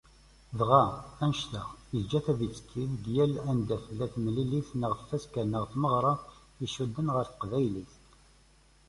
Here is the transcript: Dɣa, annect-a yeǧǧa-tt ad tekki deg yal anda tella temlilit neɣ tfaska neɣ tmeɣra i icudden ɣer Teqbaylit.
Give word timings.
Dɣa, 0.59 0.83
annect-a 1.23 1.61
yeǧǧa-tt 1.93 2.27
ad 2.31 2.41
tekki 2.55 2.83
deg 2.91 3.05
yal 3.15 3.33
anda 3.49 3.77
tella 3.83 4.05
temlilit 4.13 4.69
neɣ 4.79 4.91
tfaska 4.95 5.41
neɣ 5.43 5.63
tmeɣra 5.71 6.13
i 6.19 6.23
icudden 6.65 7.07
ɣer 7.15 7.25
Teqbaylit. 7.27 7.93